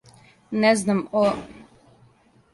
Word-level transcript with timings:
Не 0.63 0.71
знам 0.81 1.01
о? 1.11 1.23